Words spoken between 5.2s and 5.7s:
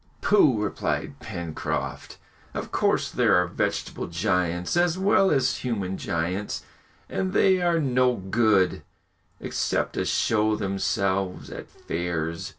as